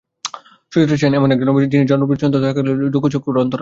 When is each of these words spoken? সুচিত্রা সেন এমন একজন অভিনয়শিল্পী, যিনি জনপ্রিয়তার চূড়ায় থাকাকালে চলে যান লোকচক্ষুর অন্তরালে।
সুচিত্রা 0.71 0.97
সেন 1.01 1.13
এমন 1.19 1.29
একজন 1.33 1.47
অভিনয়শিল্পী, 1.49 1.73
যিনি 1.73 1.85
জনপ্রিয়তার 1.91 2.21
চূড়ায় 2.31 2.43
থাকাকালে 2.53 2.69
চলে 2.69 2.79
যান 2.83 2.91
লোকচক্ষুর 2.95 3.41
অন্তরালে। 3.43 3.59